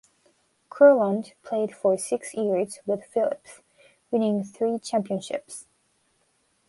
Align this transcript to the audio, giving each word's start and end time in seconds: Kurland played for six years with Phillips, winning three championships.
Kurland 0.71 1.33
played 1.43 1.75
for 1.75 1.95
six 1.95 2.33
years 2.33 2.79
with 2.87 3.05
Phillips, 3.13 3.59
winning 4.09 4.43
three 4.43 4.79
championships. 4.79 5.67